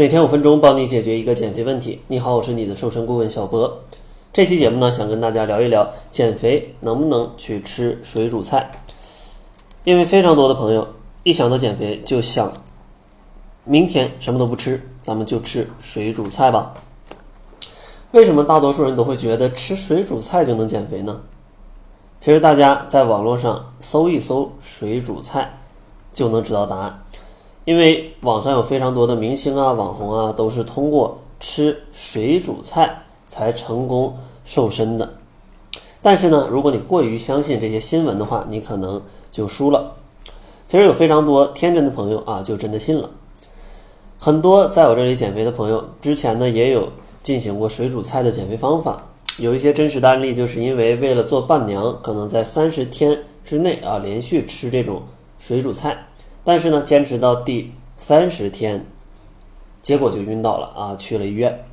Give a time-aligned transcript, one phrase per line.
[0.00, 2.00] 每天五分钟，帮你解决一个减肥问题。
[2.06, 3.80] 你好，我是你的瘦身顾问小博。
[4.32, 8.72] 这期节目呢，想跟大家聊一聊减肥能不能去吃水煮菜。
[9.84, 10.88] 因为非常多的朋友
[11.22, 12.50] 一想到减肥，就想
[13.64, 16.72] 明天什么都不吃，咱们就吃水煮菜吧。
[18.12, 21.20] 为什么大多数人都会觉得吃水煮菜就能减肥呢？
[22.20, 25.58] 其实大家在网络上搜一搜水煮菜，
[26.14, 27.02] 就能知道答案。
[27.64, 35.08] 因为网上有非常多的明星啊、网红啊，都是通过吃水煮菜才成功瘦身的。
[36.02, 39.92] 但是呢，如果你过于相信这些新闻的话，你可能就输了。
[40.66, 43.10] 其实有非常多天真的朋友啊，就真的信了。
[44.18, 46.90] 很多在我这里减肥的朋友，之前呢也有
[47.22, 49.02] 进行过水煮菜的减肥方法。
[49.36, 55.02] 有一些真实的案例，就是因为为了做伴娘，可能在三十天之内啊，连续吃这种
[55.38, 56.06] 水煮菜。
[56.44, 58.86] 但是呢，坚持到第三十天，
[59.82, 61.64] 结果就晕倒了啊，去了医院。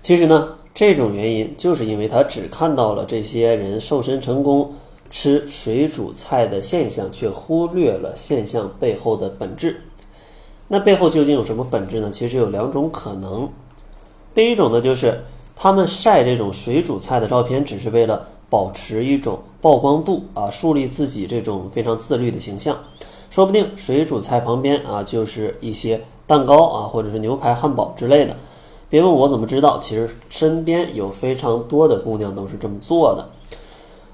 [0.00, 4.74] 其实呢，这种原因就是因为他只看到了这些人瘦身成功
[5.10, 9.82] 吃水煮菜的现象，却忽略了现象背后的本质。
[10.68, 12.10] 那背后究竟有什么本质呢？
[12.10, 13.50] 其实有两种可能。
[14.34, 15.24] 第一种呢，就是
[15.56, 22.78] 他们晒这种水煮菜的照片，只是为了保持一种曝光度啊，树立自己这种非常自律的形象。
[23.30, 28.36] 说不定水煮菜旁边啊，就是一些蛋糕啊，或者是牛排、汉堡之类的。
[28.90, 33.28] 别问我怎么知道，其实身边有非常多的姑娘都是这么做的。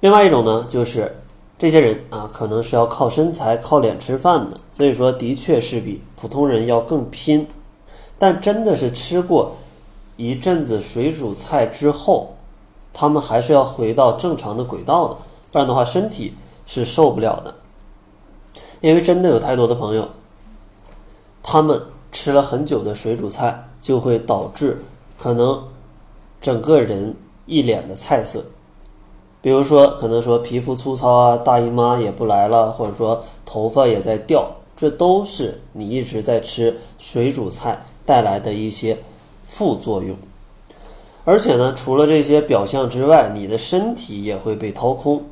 [0.00, 1.16] 另外一种呢，就是
[1.56, 7.48] 这些人啊，可能是要靠身材、靠脸吃饭的，所以说的确是比普通人要更拼。
[8.18, 9.52] 但真的是吃过
[10.16, 12.34] 一阵子水煮菜之后，
[12.92, 15.16] 他们还是要回到正常的轨道的，
[15.50, 16.34] 不然的话身体
[16.66, 17.54] 是受不了的。
[18.80, 20.08] 因为真的有太多的朋友，
[21.42, 24.82] 他们吃了很久的水煮菜，就会导致
[25.18, 25.64] 可能
[26.40, 28.44] 整个人一脸的菜色。
[29.40, 38.98] 比如说，可能说皮肤粗糙啊，大姨妈也不来了，或者说头发也在掉，这都是你一直在吃水煮菜带来的一些
[39.46, 40.16] 副作用。
[41.24, 45.22] 而且呢，除了这些表象之外，你的身体也会被掏空。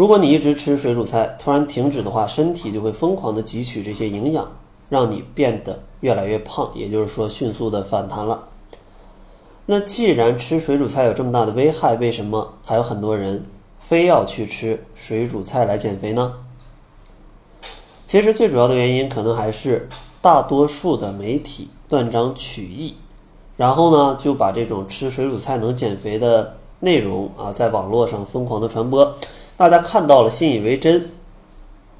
[0.00, 4.50] 如果你一直吃水煮菜，突然停止的话，身体就会疯狂的汲取这些营养，
[4.88, 8.48] 让你变得越来越胖，也就是说迅速的反弹了。
[9.66, 13.44] 那既然吃水煮菜有这么大的危害，为什么还有很多人
[13.78, 16.36] 非要去吃水煮菜来减肥呢？
[18.06, 19.86] 其实最主要的原因可能还是
[20.22, 22.94] 大多数的媒体断章取义，
[23.58, 29.14] 然后呢就把这种吃水煮菜能减肥的内容啊，在网络上疯狂的传播。
[29.60, 31.10] 大家看到了，信以为真，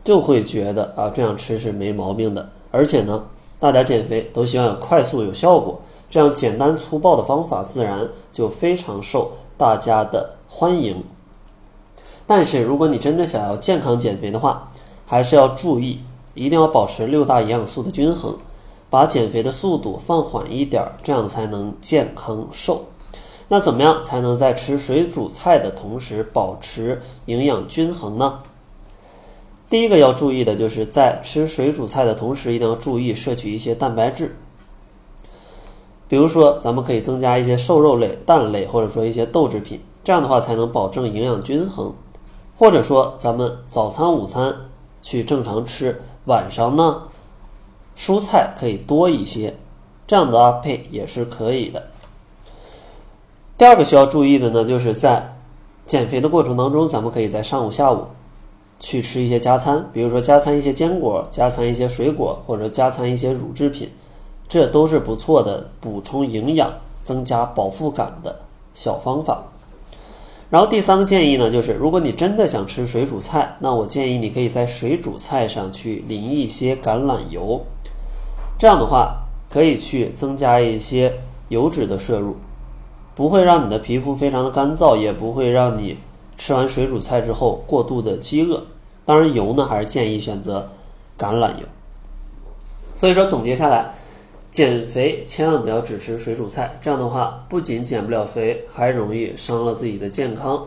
[0.02, 2.48] 就会觉得啊，这样吃是没毛病的。
[2.70, 3.26] 而且呢，
[3.58, 5.78] 大家减肥都希望有快速有效果，
[6.08, 11.04] 这样简单粗暴的方法自然就非常受大家的欢迎。
[12.26, 14.70] 但是，如果你真的想要健康减肥的话，
[15.04, 16.00] 还是要注意，
[16.32, 18.38] 一定要保持六大营养素的均衡，
[18.88, 22.86] 把减肥的速度放缓一点，这样才能健康瘦。
[23.52, 28.42] 那怎么样才能在吃水煮菜的同时保持营养均衡呢？
[29.68, 34.36] 第一个要注意的就是在吃水煮菜的同时，一定要注意摄取一些蛋白质。
[36.06, 41.92] 比如说，咱们可以增加一些瘦肉类、蛋类，或者说一些豆制品，这样的话才能保证营养均衡。
[42.56, 44.54] 或者说，咱们早餐、午餐
[45.02, 47.02] 去正常吃，晚上呢，
[47.96, 49.56] 蔬菜可以多一些，
[50.06, 51.89] 这样的搭配也是可以的。
[53.60, 55.34] 第二个需要注意的呢，就是在
[55.84, 58.06] 减肥的过程当中，咱们可以在上午、下午
[58.78, 63.90] 去吃一些加餐，比如说加餐一些坚果，加餐一些水果，或者加餐一些乳制品，
[64.48, 66.72] 这都是不错的补充营养、
[67.04, 68.34] 增加饱腹感的
[68.72, 69.42] 小方法。
[70.48, 77.60] 然后第三个建议呢，就是如果你真的想吃水煮菜，那我建议你可以在水煮菜上去淋一些橄榄油，
[78.58, 79.18] 这样的话
[79.50, 81.12] 可以去增加一些
[81.50, 82.36] 油脂的摄入。
[83.20, 85.98] 不会让你的皮肤非常的干燥，也不会让你
[86.38, 88.62] 吃完水煮菜之后过度的饥饿。
[89.04, 90.66] 当然，油呢还是建议选择
[91.18, 91.66] 橄榄油。
[92.96, 93.92] 所以说，总结下来，
[94.50, 100.64] 减肥千万不要只吃水煮菜，这样的话不仅减不了肥，还容易伤了自己的健康。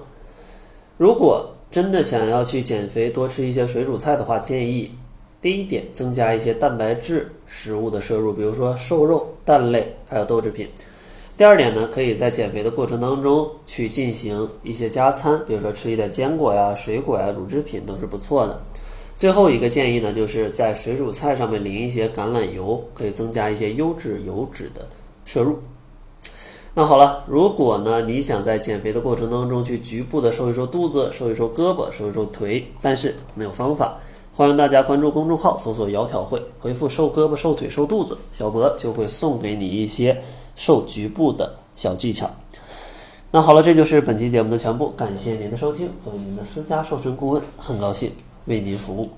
[0.97, 4.91] 如果真的想要去减肥，多吃一些水煮菜的话，建议
[5.41, 10.69] 第一点增加一些蛋白质食物的摄入，比如说瘦肉、蛋类，还有豆制品。
[11.35, 18.62] 第二点呢，可以在减肥的过程当中去进行一些加餐，比如说吃一点坚果呀、水果呀、乳制品都是不错的。
[19.15, 24.88] 最后一个建议呢，就是在水煮菜上面淋一些橄榄油，可以增加一些优质油脂的
[25.25, 25.57] 摄入。
[26.75, 33.97] 那好了，如果呢你想在减肥的过程当中去局部的瘦一瘦肚子、瘦一瘦胳膊、瘦一瘦腿，但是没有方法，
[34.36, 40.19] 欢迎大家关注公众号，搜索“窈窕会”，回复“瘦胳膊、瘦腿、瘦肚子”，小博就会送给你一些
[40.55, 42.29] 瘦局部的小技巧。
[43.31, 45.89] 那好了，这就是本期节目的全部，感谢您的收听。
[46.00, 48.11] 作为您的私家瘦身顾问，很高兴
[48.45, 49.09] 为您服务。